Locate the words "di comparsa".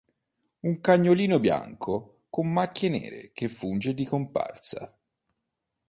3.93-4.97